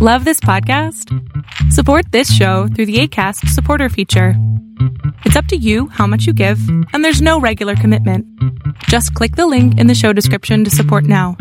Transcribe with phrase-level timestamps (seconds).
[0.00, 1.12] Love this podcast?
[1.72, 4.34] Support this show through the ACAST supporter feature.
[5.24, 6.60] It's up to you how much you give,
[6.92, 8.24] and there's no regular commitment.
[8.84, 11.36] Just click the link in the show description to support now.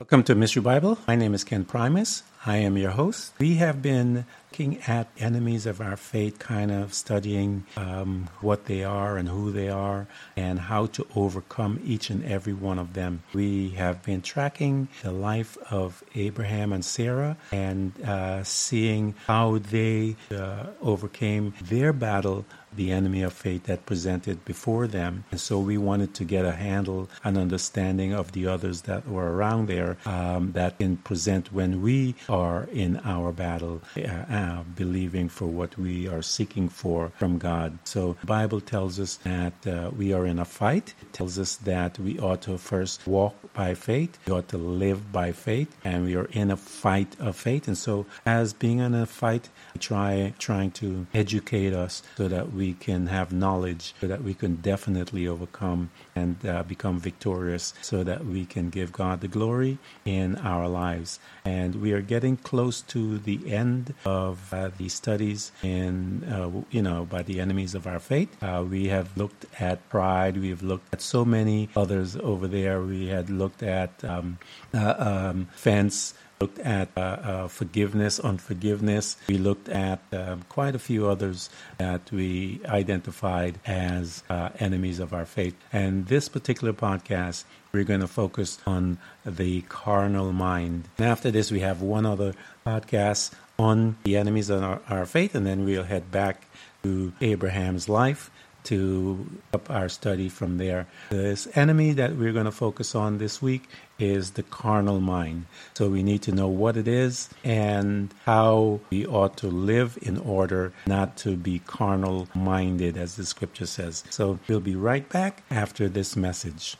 [0.00, 0.96] Welcome to Mystery Bible.
[1.06, 2.22] My name is Ken Primus.
[2.46, 3.34] I am your host.
[3.38, 4.24] We have been
[4.56, 9.52] looking at enemies of our faith, kind of studying um, what they are and who
[9.52, 13.22] they are and how to overcome each and every one of them.
[13.34, 20.16] We have been tracking the life of Abraham and Sarah and uh, seeing how they
[20.30, 22.46] uh, overcame their battle
[22.76, 25.24] the enemy of faith that presented before them.
[25.30, 29.34] And so we wanted to get a handle, an understanding of the others that were
[29.34, 35.28] around there um, that can present when we are in our battle, uh, uh, believing
[35.28, 37.78] for what we are seeking for from God.
[37.84, 40.94] So the Bible tells us that uh, we are in a fight.
[41.02, 44.18] It tells us that we ought to first walk by faith.
[44.26, 47.66] We ought to live by faith, and we are in a fight of faith.
[47.66, 52.74] And so, as being in a fight, try trying to educate us so that we
[52.74, 58.24] can have knowledge, so that we can definitely overcome and uh, become victorious, so that
[58.24, 61.20] we can give God the glory in our lives.
[61.44, 66.82] And we are getting close to the end of uh, the studies in, uh, you
[66.82, 68.30] know, by the enemies of our faith.
[68.42, 70.38] Uh, we have looked at pride.
[70.38, 72.80] We have looked at so many others over there.
[72.80, 74.38] We had looked at um,
[74.74, 79.16] uh, um, fence looked at uh, uh, forgiveness, unforgiveness.
[79.28, 85.12] We looked at um, quite a few others that we identified as uh, enemies of
[85.12, 85.54] our faith.
[85.72, 90.88] And this particular podcast, we're going to focus on the carnal mind.
[90.98, 92.34] And after this, we have one other
[92.66, 96.46] podcast on the enemies of our, our faith, and then we'll head back
[96.82, 98.30] to Abraham's life
[98.66, 100.86] to up our study from there.
[101.10, 105.46] This enemy that we're going to focus on this week is the carnal mind.
[105.74, 110.18] So we need to know what it is and how we ought to live in
[110.18, 114.04] order not to be carnal minded, as the scripture says.
[114.10, 116.76] So we'll be right back after this message.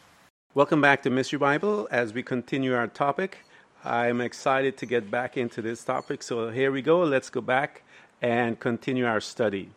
[0.54, 3.38] Welcome back to Mystery Bible as we continue our topic.
[3.84, 6.22] I'm excited to get back into this topic.
[6.22, 7.02] So here we go.
[7.02, 7.82] Let's go back
[8.20, 9.70] and continue our study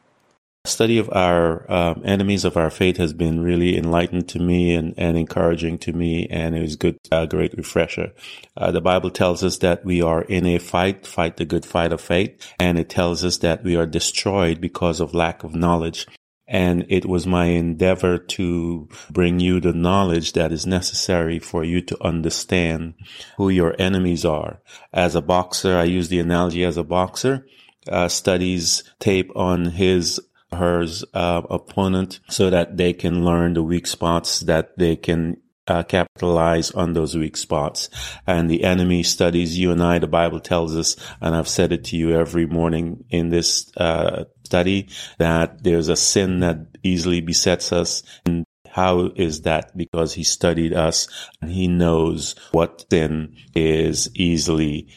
[0.70, 4.94] study of our um, enemies of our faith has been really enlightening to me and,
[4.98, 8.14] and encouraging to me, and it was good, a great refresher.
[8.56, 11.92] Uh, the Bible tells us that we are in a fight, fight the good fight
[11.92, 16.08] of faith, and it tells us that we are destroyed because of lack of knowledge.
[16.48, 21.80] And it was my endeavor to bring you the knowledge that is necessary for you
[21.82, 22.96] to understand
[23.38, 24.60] who your enemies are.
[24.92, 27.46] As a boxer, I use the analogy as a boxer.
[27.88, 30.20] Uh, studies tape on his
[30.52, 35.38] her uh, opponent so that they can learn the weak spots that they can
[35.70, 37.90] uh, capitalize on those weak spots.
[38.26, 41.86] And the enemy studies you and I, the Bible tells us, and I've said it
[41.86, 44.90] to you every morning in this uh, study,
[45.20, 48.02] that there's a sin that easily besets us.
[48.26, 49.78] And how is that?
[49.78, 51.08] Because he studied us
[51.42, 54.90] and he knows what sin is easily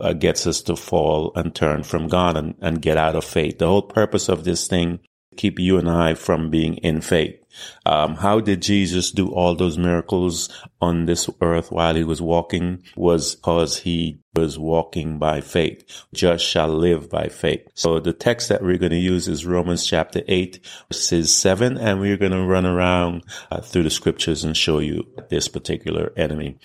[0.00, 3.58] uh, gets us to fall and turn from God and, and get out of faith.
[3.58, 5.00] The whole purpose of this thing
[5.36, 7.44] keep you and I from being in faith.
[7.86, 10.48] Um, how did Jesus do all those miracles
[10.80, 12.82] on this earth while he was walking?
[12.96, 16.04] Was because he was walking by faith.
[16.12, 17.68] Just shall live by faith.
[17.74, 20.58] So the text that we're going to use is Romans chapter 8,
[20.88, 25.06] verses 7, and we're going to run around uh, through the scriptures and show you
[25.30, 26.58] this particular enemy.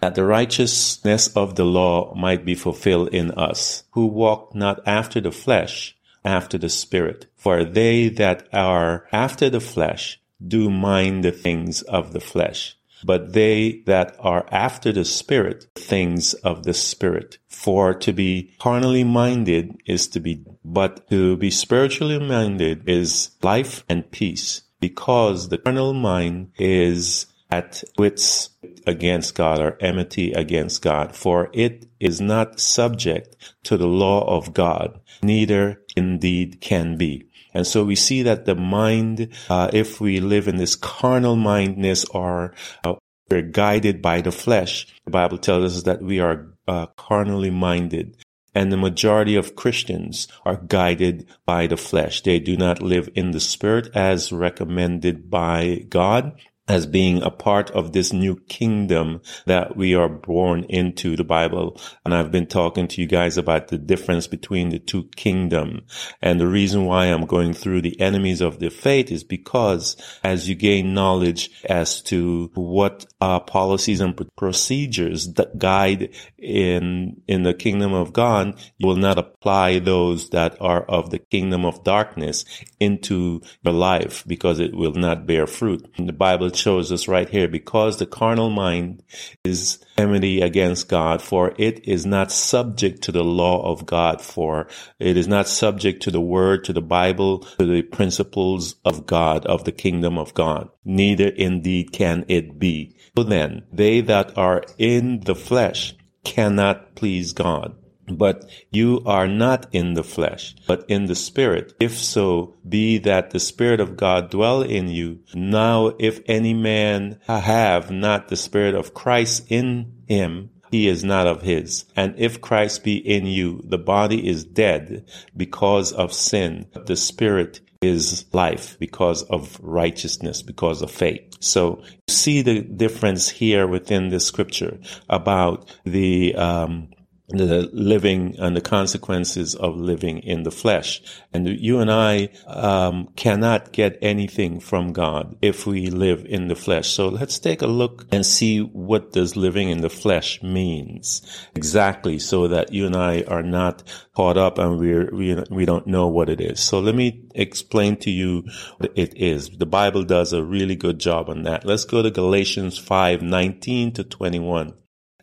[0.00, 5.20] That the righteousness of the law might be fulfilled in us, who walk not after
[5.20, 7.26] the flesh, after the Spirit.
[7.36, 13.32] For they that are after the flesh do mind the things of the flesh, but
[13.32, 17.38] they that are after the Spirit, things of the Spirit.
[17.48, 23.84] For to be carnally minded is to be, but to be spiritually minded is life
[23.88, 28.50] and peace, because the carnal mind is at wits
[28.86, 34.52] against God or enmity against God, for it is not subject to the law of
[34.52, 37.28] God, neither indeed can be.
[37.52, 42.04] And so we see that the mind, uh, if we live in this carnal mindness
[42.06, 42.94] or uh,
[43.30, 48.16] we're guided by the flesh, the Bible tells us that we are uh, carnally minded.
[48.56, 52.22] And the majority of Christians are guided by the flesh.
[52.22, 56.36] They do not live in the spirit as recommended by God
[56.66, 61.78] as being a part of this new kingdom that we are born into the Bible.
[62.04, 65.82] And I've been talking to you guys about the difference between the two kingdom.
[66.22, 70.48] And the reason why I'm going through the enemies of the faith is because as
[70.48, 77.54] you gain knowledge as to what uh, policies and procedures that guide in, in the
[77.54, 82.46] kingdom of God, you will not apply those that are of the kingdom of darkness
[82.80, 85.86] into your life because it will not bear fruit.
[85.98, 89.02] The Bible shows us right here, because the carnal mind
[89.44, 94.68] is enmity against God, for it is not subject to the law of God, for
[94.98, 99.46] it is not subject to the word, to the Bible, to the principles of God,
[99.46, 100.68] of the kingdom of God.
[100.84, 102.96] Neither indeed can it be.
[103.16, 107.76] So then, they that are in the flesh cannot please God.
[108.08, 111.74] But you are not in the flesh, but in the spirit.
[111.80, 115.20] If so, be that the spirit of God dwell in you.
[115.34, 121.26] Now, if any man have not the spirit of Christ in him, he is not
[121.26, 121.84] of his.
[121.94, 126.66] And if Christ be in you, the body is dead because of sin.
[126.72, 131.36] The spirit is life because of righteousness, because of faith.
[131.40, 136.88] So you see the difference here within the scripture about the, um,
[137.28, 141.00] the living and the consequences of living in the flesh.
[141.32, 146.54] And you and I um, cannot get anything from God if we live in the
[146.54, 146.90] flesh.
[146.90, 151.22] So let's take a look and see what does living in the flesh means
[151.54, 153.82] exactly, so that you and I are not
[154.14, 156.60] caught up and we're, we we don't know what it is.
[156.60, 158.44] So let me explain to you
[158.76, 159.48] what it is.
[159.48, 161.64] The Bible does a really good job on that.
[161.64, 164.74] Let's go to Galatians five nineteen to twenty one.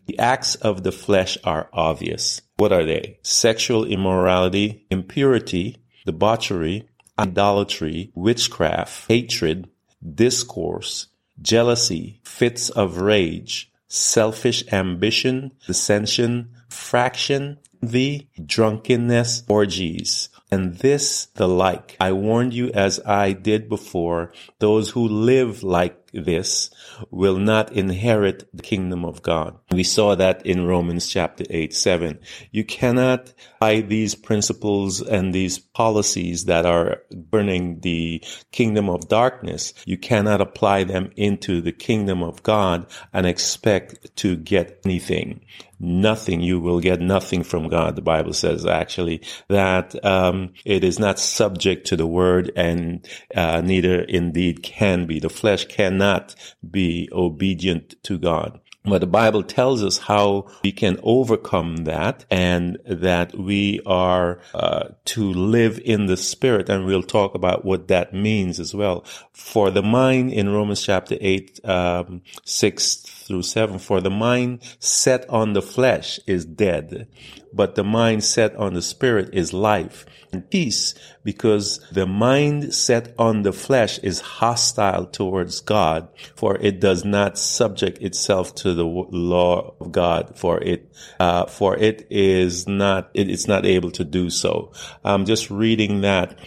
[0.06, 2.42] The acts of the flesh are obvious.
[2.56, 3.18] What are they?
[3.22, 6.88] Sexual immorality, impurity, debauchery,
[7.18, 9.68] idolatry, witchcraft, hatred,
[10.14, 11.06] discourse,
[11.40, 21.96] jealousy, fits of rage, selfish ambition, dissension, fraction, the drunkenness, orgies, and this the like.
[22.00, 26.70] I warned you as I did before, those who live like this
[27.10, 29.58] will not inherit the kingdom of God.
[29.70, 32.18] We saw that in Romans chapter 8, 7.
[32.50, 39.72] You cannot by these principles and these policies that are burning the kingdom of darkness.
[39.86, 45.40] You cannot apply them into the kingdom of God and expect to get anything
[45.82, 46.40] nothing.
[46.40, 47.96] You will get nothing from God.
[47.96, 53.60] The Bible says actually that um, it is not subject to the word, and uh,
[53.60, 55.20] neither indeed can be.
[55.20, 56.34] The flesh cannot
[56.68, 58.61] be obedient to God.
[58.84, 64.88] But the Bible tells us how we can overcome that and that we are uh,
[65.04, 66.68] to live in the spirit.
[66.68, 69.04] And we'll talk about what that means as well.
[69.32, 75.30] For the mind in Romans chapter 8, um, 6 through 7, for the mind set
[75.30, 77.06] on the flesh is dead,
[77.52, 80.94] but the mind set on the spirit is life and peace
[81.24, 87.38] because the mind set on the flesh is hostile towards God for it does not
[87.38, 90.90] subject itself to the law of God for it
[91.20, 94.72] uh, for it is not it is not able to do so.
[95.04, 96.38] I'm just reading that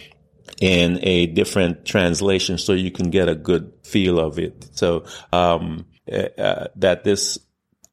[0.60, 4.68] in a different translation so you can get a good feel of it.
[4.72, 7.38] So um, uh, that this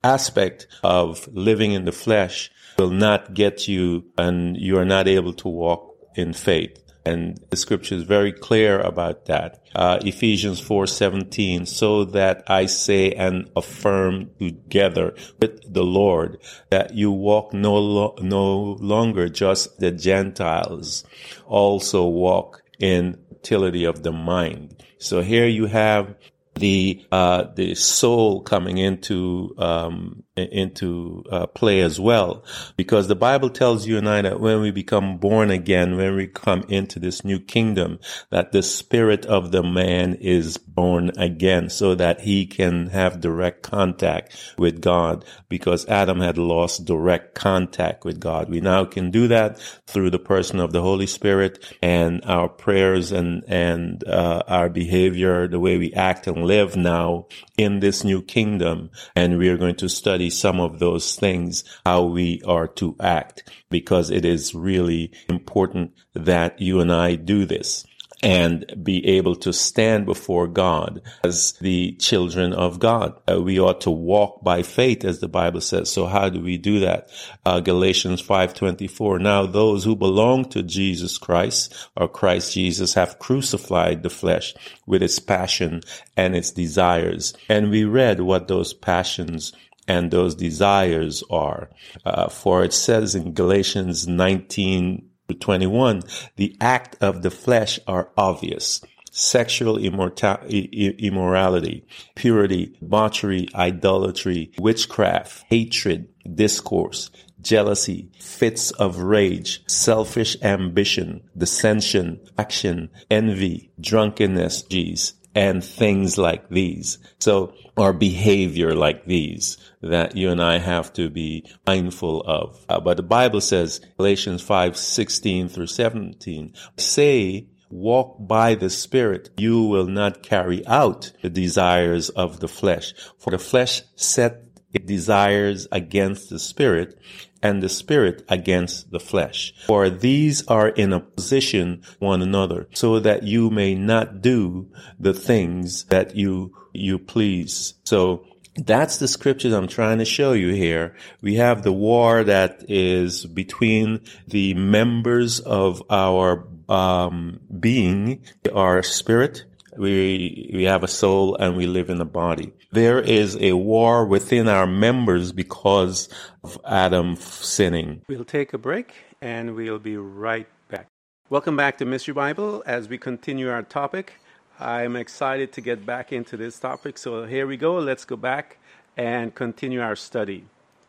[0.04, 5.34] aspect of living in the flesh will not get you and you are not able
[5.34, 6.80] to walk in faith.
[7.06, 9.62] And the scripture is very clear about that.
[9.76, 16.38] Uh, Ephesians 4:17, so that I say and affirm together with the Lord
[16.70, 21.04] that you walk no lo- no longer just the Gentiles,
[21.46, 24.82] also walk in utility of the mind.
[24.98, 26.16] So here you have
[26.56, 32.44] the uh, the soul coming into um, into uh, play as well,
[32.76, 36.28] because the Bible tells you and I that when we become born again, when we
[36.28, 38.00] come into this new kingdom,
[38.32, 43.62] that the spirit of the man is born again, so that he can have direct
[43.64, 45.24] contact with God.
[45.50, 50.20] Because Adam had lost direct contact with God, we now can do that through the
[50.20, 55.78] person of the Holy Spirit and our prayers and and uh, our behavior, the way
[55.78, 58.90] we act and live now in this new kingdom.
[59.16, 62.96] And we are going to study study some of those things, how we are to
[63.00, 67.86] act, because it is really important that you and I do this.
[68.26, 73.12] and be able to stand before God as the children of God.
[73.30, 75.92] Uh, we ought to walk by faith as the Bible says.
[75.92, 77.10] So how do we do that?
[77.46, 79.20] Uh, Galatians 5:24.
[79.20, 84.54] Now those who belong to Jesus Christ or Christ Jesus have crucified the flesh
[84.88, 85.82] with its passion
[86.16, 87.34] and its desires.
[87.50, 89.52] And we read what those passions
[89.88, 91.70] and those desires are.
[92.06, 96.04] Uh, for it says in Galatians 19 to 21,
[96.36, 98.82] the act of the flesh are obvious.
[99.12, 101.86] Sexual immorality,
[102.16, 113.72] purity, debauchery, idolatry, witchcraft, hatred, discourse, jealousy, fits of rage, selfish ambition, dissension, action, envy,
[113.80, 117.00] drunkenness, geez, and things like these.
[117.20, 122.64] So, or behavior like these that you and I have to be mindful of.
[122.70, 129.32] Uh, but the Bible says, Galatians 5, 16 through 17, say, walk by the Spirit,
[129.38, 132.94] you will not carry out the desires of the flesh.
[133.18, 137.00] For the flesh set it desires against the Spirit,
[137.44, 139.54] and the spirit against the flesh.
[139.68, 145.84] For these are in opposition one another, so that you may not do the things
[145.86, 147.76] that you, you please.
[147.84, 150.96] So that's the scriptures I'm trying to show you here.
[151.22, 158.24] We have the war that is between the members of our um, being,
[158.54, 159.44] our spirit,
[159.78, 162.54] we we have a soul and we live in a body.
[162.72, 166.10] There is a war within our members because
[166.44, 168.02] of Adam sinning.
[168.08, 170.88] We'll take a break and we'll be right back.
[171.30, 174.14] Welcome back to Mystery Bible as we continue our topic.
[174.60, 176.98] I'm excited to get back into this topic.
[176.98, 177.78] So here we go.
[177.80, 178.58] Let's go back
[178.96, 180.46] and continue our study.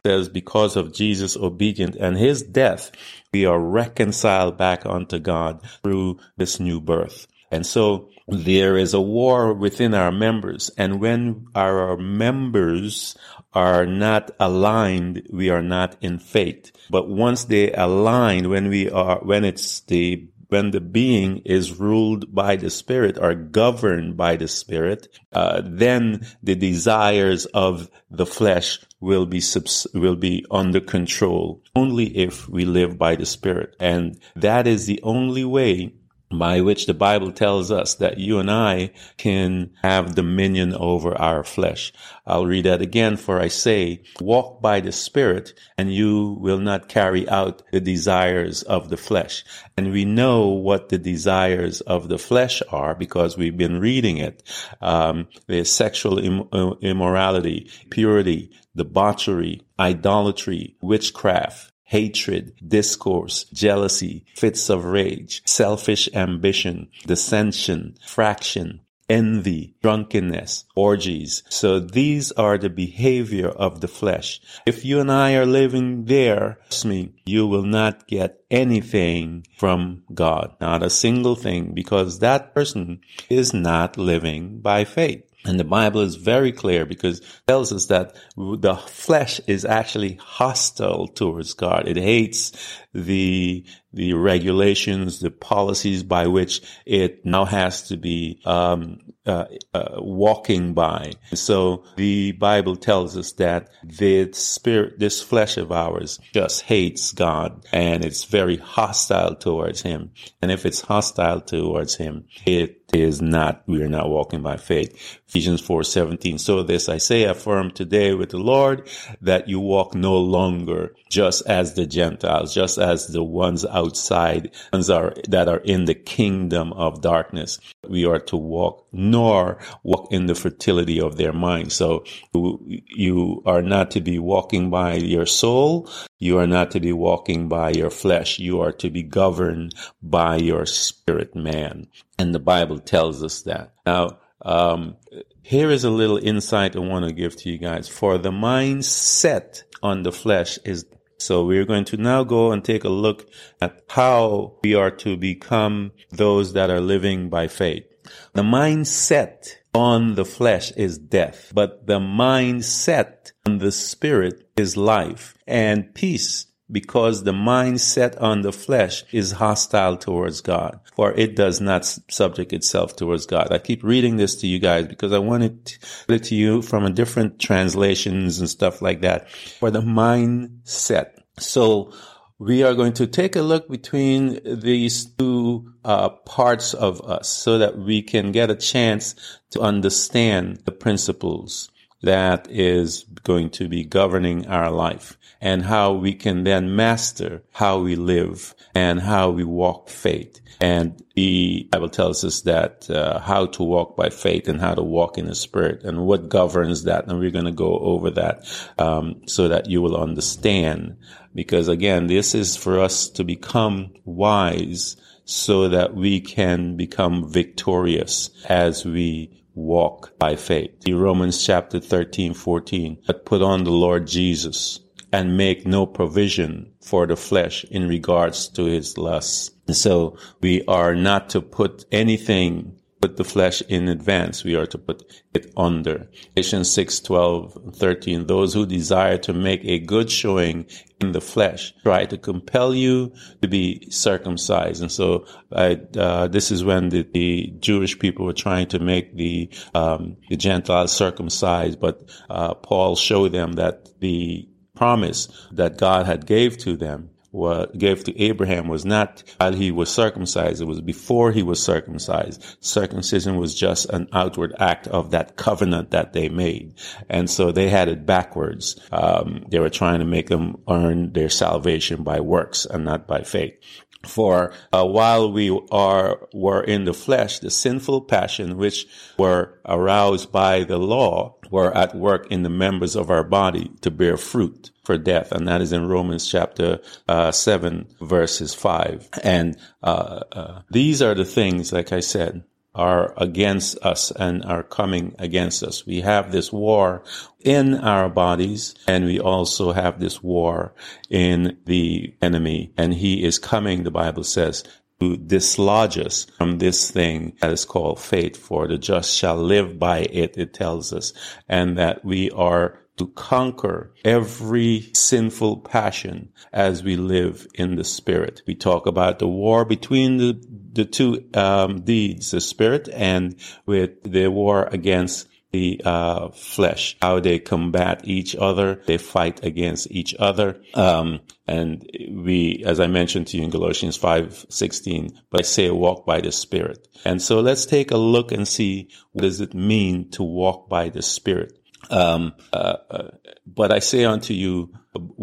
[0.07, 2.93] Says because of Jesus' obedience and his death,
[3.33, 7.27] we are reconciled back unto God through this new birth.
[7.51, 10.71] And so there is a war within our members.
[10.77, 13.17] And when our members
[13.53, 16.73] are not aligned, we are not in faith.
[16.91, 22.33] But once they align, when we are, when it's the when the being is ruled
[22.33, 28.79] by the spirit or governed by the spirit, uh, then the desires of the flesh
[29.01, 34.19] will be subs- will be under control only if we live by the spirit, and
[34.37, 35.93] that is the only way
[36.39, 41.45] by which the Bible tells us that you and I can have dominion over our
[41.45, 41.93] flesh.
[42.27, 46.89] I'll read that again, for I say, walk by the Spirit and you will not
[46.89, 49.45] carry out the desires of the flesh.
[49.77, 54.43] And we know what the desires of the flesh are because we've been reading it.
[54.81, 64.85] Um, there's sexual Im- uh, immorality, purity, debauchery, idolatry, witchcraft, hatred, discourse, jealousy, fits of
[64.85, 71.43] rage, selfish ambition, dissension, fraction, envy, drunkenness, orgies.
[71.49, 74.41] So these are the behavior of the flesh.
[74.67, 80.57] If you and I are living there, me, you will not get anything from God.
[80.61, 83.01] Not a single thing because that person
[83.31, 85.31] is not living by faith.
[85.47, 90.15] And the Bible is very clear because it tells us that the flesh is actually
[90.15, 91.87] hostile towards God.
[91.87, 92.53] It hates
[92.95, 99.97] the the regulations, the policies by which it now has to be um, uh, uh,
[99.99, 101.13] walking by.
[101.33, 107.65] So the Bible tells us that this spirit, this flesh of ours, just hates God,
[107.73, 110.11] and it's very hostile towards Him.
[110.43, 113.63] And if it's hostile towards Him, it is not.
[113.67, 115.19] We are not walking by faith.
[115.27, 116.39] Ephesians four seventeen.
[116.39, 118.89] So this I say, affirm today with the Lord
[119.21, 124.91] that you walk no longer just as the Gentiles, just as the ones outside, ones
[124.91, 127.59] are, that are in the kingdom of darkness.
[127.89, 131.73] We are to walk, nor walk in the fertility of their mind.
[131.73, 135.89] So you are not to be walking by your soul.
[136.19, 138.39] You are not to be walking by your flesh.
[138.39, 141.89] You are to be governed by your spirit man.
[142.19, 143.75] And the Bible tells us that.
[143.87, 144.97] Now, um,
[145.43, 147.89] here is a little insight I want to give to you guys.
[147.89, 150.87] For the mind set on the flesh is
[151.19, 153.29] so we're going to now go and take a look
[153.61, 157.85] at how we are to become those that are living by faith.
[158.33, 165.37] The mindset on the flesh is death, but the mindset on the spirit is life
[165.47, 171.37] and peace because the mind set on the flesh is hostile towards God, for it
[171.37, 173.53] does not subject itself towards God.
[173.53, 175.79] I keep reading this to you guys because I want it
[176.09, 179.31] to you from a different translations and stuff like that.
[179.31, 181.11] For the mindset.
[181.39, 181.93] So
[182.39, 187.59] we are going to take a look between these two uh, parts of us so
[187.59, 189.15] that we can get a chance
[189.51, 191.71] to understand the principles
[192.05, 197.79] that is going to be governing our life and how we can then master how
[197.79, 200.41] we live and how we walk faith.
[200.61, 204.83] And the Bible tells us that uh, how to walk by faith and how to
[204.83, 207.07] walk in the Spirit and what governs that.
[207.07, 208.47] And we're going to go over that
[208.79, 210.97] um, so that you will understand.
[211.35, 218.31] Because again, this is for us to become wise so that we can become victorious
[218.49, 220.71] as we walk by faith.
[220.87, 224.81] In Romans chapter 13, 14, but put on the Lord Jesus
[225.13, 229.51] and make no provision for the flesh in regards to his lusts.
[229.71, 234.45] So we are not to put anything put the flesh in advance.
[234.45, 235.03] We are to put
[235.35, 236.09] it under.
[236.35, 238.27] Galatians 6, 12, 13.
[238.27, 240.65] Those who desire to make a good showing
[241.03, 244.81] in the flesh try to compel you to be circumcised.
[244.81, 249.15] And so I, uh, this is when the, the, Jewish people were trying to make
[249.15, 256.07] the, um, the Gentiles circumcised, but uh, Paul showed them that the promise that God
[256.07, 260.63] had gave to them what gave to Abraham was not while he was circumcised.
[260.63, 262.45] It was before he was circumcised.
[262.61, 266.75] Circumcision was just an outward act of that covenant that they made.
[267.09, 268.81] And so they had it backwards.
[268.93, 273.23] Um, they were trying to make them earn their salvation by works and not by
[273.23, 273.59] faith.
[274.05, 278.87] For uh, while we are were in the flesh, the sinful passion which
[279.19, 283.91] were aroused by the law were at work in the members of our body to
[283.91, 289.09] bear fruit for death, and that is in Romans chapter uh, seven, verses five.
[289.23, 294.63] And uh, uh, these are the things, like I said, are against us and are
[294.63, 295.87] coming against us.
[295.87, 297.05] We have this war
[297.41, 300.75] in our bodies and we also have this war
[301.09, 304.65] in the enemy and he is coming, the Bible says,
[305.01, 309.79] to dislodge us from this thing that is called faith for the just shall live
[309.79, 311.13] by it, it tells us,
[311.49, 318.43] and that we are to conquer every sinful passion as we live in the spirit.
[318.47, 320.41] We talk about the war between the,
[320.75, 327.21] the two um, deeds, the spirit and with the war against the uh, flesh, how
[327.21, 330.61] they combat each other, they fight against each other.
[330.75, 335.71] Um, and we, as I mentioned to you in Galatians 5, 16, but I say
[335.71, 336.89] walk by the Spirit.
[337.05, 340.89] And so let's take a look and see what does it mean to walk by
[340.89, 341.57] the Spirit.
[341.89, 343.11] Um, uh, uh,
[343.47, 344.73] but I say unto you,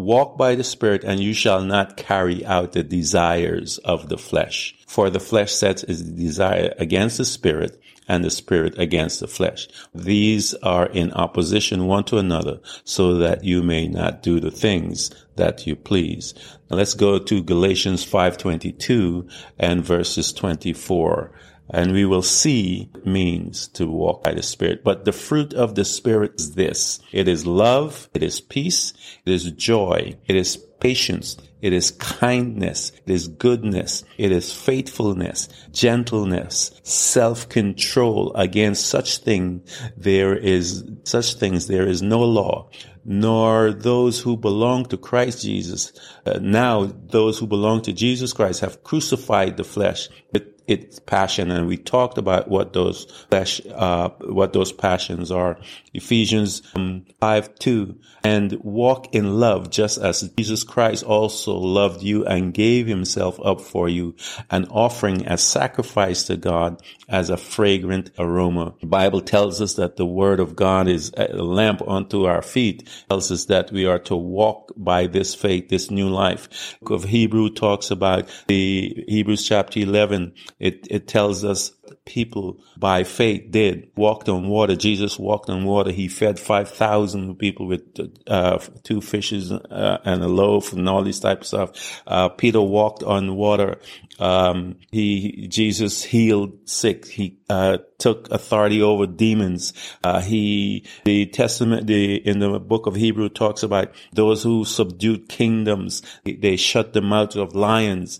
[0.02, 4.74] walk by the Spirit, and you shall not carry out the desires of the flesh.
[4.86, 9.68] For the flesh sets its desire against the Spirit, and the Spirit against the flesh.
[9.94, 15.10] These are in opposition one to another, so that you may not do the things
[15.36, 16.34] that you please.
[16.70, 21.32] Now let's go to Galatians 5:22 and verses 24
[21.72, 24.84] and we will see means to walk by the Spirit.
[24.84, 27.00] But the fruit of the Spirit is this.
[27.10, 28.10] It is love.
[28.12, 28.92] It is peace.
[29.24, 30.16] It is joy.
[30.26, 31.38] It is patience.
[31.62, 32.92] It is kindness.
[33.06, 34.04] It is goodness.
[34.18, 38.34] It is faithfulness, gentleness, self-control.
[38.34, 39.62] Against such thing,
[39.96, 42.68] there is, such things, there is no law
[43.04, 45.92] nor those who belong to Christ Jesus.
[46.24, 51.50] Uh, now, those who belong to Jesus Christ have crucified the flesh with its passion,
[51.50, 55.58] and we talked about what those flesh, uh, what those passions are.
[55.94, 62.24] Ephesians um, five two, and walk in love, just as Jesus Christ also loved you
[62.24, 64.14] and gave Himself up for you,
[64.50, 68.74] an offering as sacrifice to God as a fragrant aroma.
[68.80, 72.88] The Bible tells us that the Word of God is a lamp unto our feet.
[73.10, 76.78] Tells us that we are to walk by this faith, this new life.
[76.80, 81.72] Book of Hebrew talks about the Hebrews chapter eleven it, it tells us
[82.04, 84.76] people by faith did walked on water.
[84.76, 85.90] Jesus walked on water.
[85.90, 87.82] He fed 5,000 people with
[88.28, 92.02] uh, two fishes uh, and a loaf and all these types of stuff.
[92.06, 93.80] Uh, Peter walked on water.
[94.20, 97.06] Um, he, Jesus healed sick.
[97.08, 99.72] He, uh, took authority over demons.
[100.02, 105.28] Uh, he, the testament, the, in the book of Hebrew talks about those who subdued
[105.28, 106.02] kingdoms.
[106.24, 108.18] They shut the mouths of lions.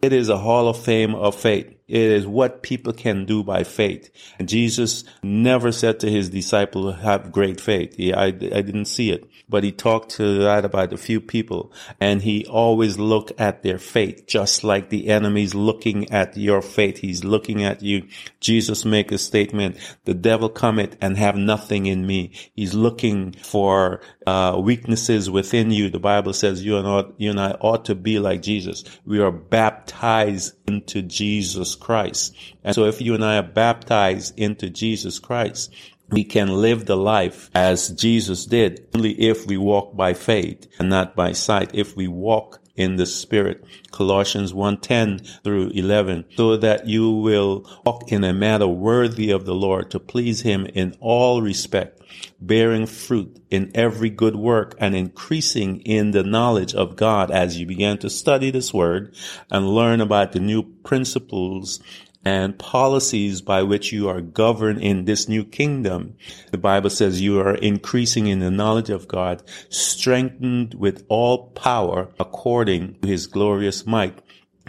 [0.00, 1.77] It is a hall of fame of faith.
[1.88, 4.10] It is what people can do by faith.
[4.38, 7.96] And Jesus never said to his disciple, have great faith.
[7.96, 11.72] He, I, I didn't see it, but he talked to that about a few people
[11.98, 16.98] and he always looked at their faith, just like the enemy's looking at your faith.
[16.98, 18.06] He's looking at you.
[18.38, 22.32] Jesus make a statement, the devil cometh and have nothing in me.
[22.54, 25.88] He's looking for uh, weaknesses within you.
[25.88, 28.84] The Bible says you and, I, you and I ought to be like Jesus.
[29.06, 32.34] We are baptized into Jesus Christ.
[32.64, 35.72] And so if you and I are baptized into Jesus Christ,
[36.10, 40.88] we can live the life as Jesus did only if we walk by faith and
[40.88, 41.74] not by sight.
[41.74, 43.62] If we walk in the spirit.
[43.90, 49.54] Colossians 1:10 through 11, so that you will walk in a manner worthy of the
[49.54, 52.00] Lord to please him in all respect,
[52.40, 57.66] bearing fruit in every good work and increasing in the knowledge of God as you
[57.66, 59.14] begin to study this word
[59.50, 61.80] and learn about the new principles
[62.24, 66.16] and policies by which you are governed in this new kingdom.
[66.50, 72.08] The Bible says you are increasing in the knowledge of God, strengthened with all power
[72.18, 74.18] according to his glorious might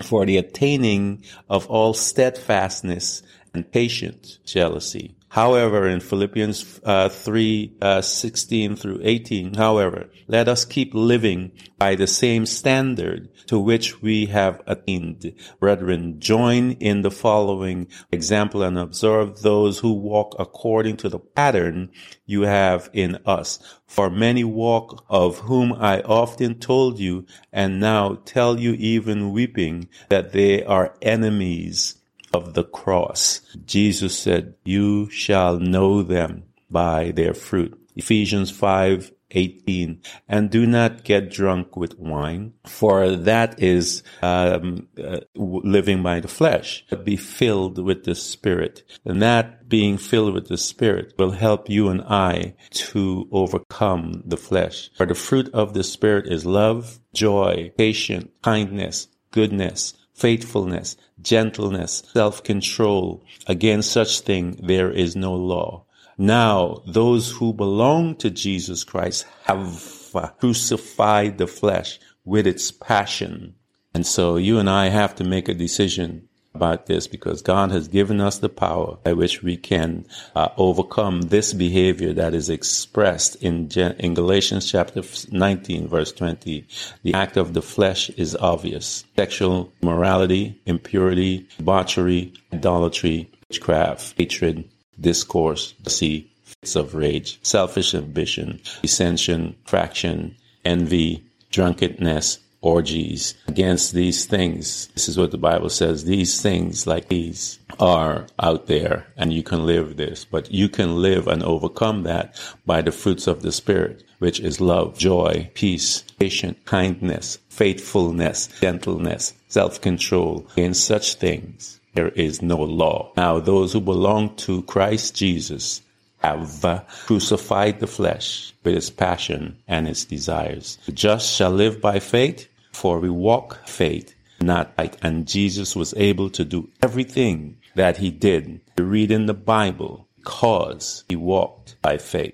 [0.03, 3.21] for the attaining of all steadfastness
[3.53, 10.65] and patience, jealousy, However, in Philippians uh, 3, uh, 16 through 18, however, let us
[10.65, 15.33] keep living by the same standard to which we have attained.
[15.59, 21.91] Brethren, join in the following example and observe those who walk according to the pattern
[22.25, 23.59] you have in us.
[23.85, 29.89] For many walk of whom I often told you and now tell you even weeping
[30.09, 31.98] that they are enemies
[32.33, 33.41] of the cross.
[33.65, 37.75] Jesus said, you shall know them by their fruit.
[37.95, 45.19] Ephesians 5, 18 and do not get drunk with wine for that is um, uh,
[45.35, 50.47] living by the flesh but be filled with the spirit and that being filled with
[50.47, 55.73] the spirit will help you and i to overcome the flesh for the fruit of
[55.73, 63.23] the spirit is love joy patience kindness goodness faithfulness, gentleness, self-control.
[63.47, 65.85] Against such thing there is no law.
[66.17, 73.55] Now, those who belong to Jesus Christ have crucified the flesh with its passion.
[73.93, 76.28] And so you and I have to make a decision
[76.59, 81.21] about this because God has given us the power by which we can uh, overcome
[81.21, 86.67] this behavior that is expressed in, in Galatians chapter 19 verse 20.
[87.03, 89.05] The act of the flesh is obvious.
[89.15, 94.67] Sexual morality, impurity, debauchery, idolatry, witchcraft, hatred,
[94.99, 104.87] discourse, deceit, fits of rage, selfish ambition, dissension, fraction, envy, drunkenness, orgies against these things.
[104.93, 106.03] This is what the Bible says.
[106.03, 111.01] These things like these are out there and you can live this, but you can
[111.01, 116.03] live and overcome that by the fruits of the Spirit, which is love, joy, peace,
[116.19, 120.47] patience, kindness, faithfulness, gentleness, self-control.
[120.55, 123.11] In such things, there is no law.
[123.15, 125.81] Now, those who belong to Christ Jesus
[126.23, 130.77] have crucified the flesh with its passion and its desires.
[130.85, 134.97] The just shall live by faith, for we walk faith, not sight.
[135.01, 138.61] And Jesus was able to do everything that he did.
[138.77, 142.33] to read in the Bible because he walked by faith.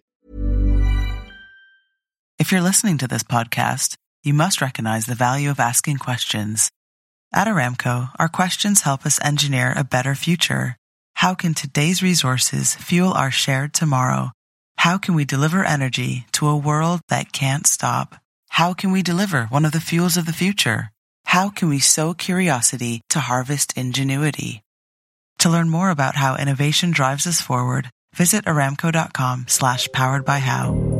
[2.38, 6.70] If you're listening to this podcast, you must recognize the value of asking questions.
[7.34, 10.78] At Aramco, our questions help us engineer a better future
[11.16, 14.32] how can today's resources fuel our shared tomorrow?
[14.78, 18.16] How can we deliver energy to a world that can't stop?
[18.50, 20.92] How can we deliver one of the fuels of the future?
[21.26, 24.62] How can we sow curiosity to harvest ingenuity?
[25.40, 30.95] To learn more about how innovation drives us forward, visit aramco.com slash powered by how.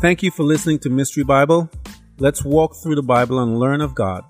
[0.00, 1.68] Thank you for listening to Mystery Bible.
[2.18, 4.24] Let's walk through the Bible and learn of God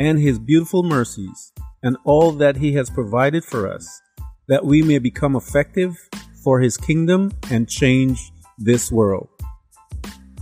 [0.00, 1.52] and His beautiful mercies
[1.84, 4.02] and all that He has provided for us,
[4.48, 5.96] that we may become effective
[6.42, 9.28] for His kingdom and change this world.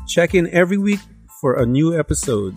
[0.08, 1.00] Check in every week
[1.38, 2.56] for a new episode